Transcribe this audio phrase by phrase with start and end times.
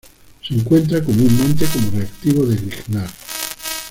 [0.41, 3.11] Se encuentran comúnmente como reactivo de Grignard.